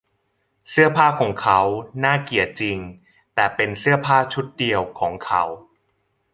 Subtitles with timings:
[0.69, 1.59] เสื้อผ้าของเขา
[2.03, 2.77] น่าเกลียดจริง
[3.35, 5.43] แต่เป็นเสื้อผ้าชุดเดียวของเขา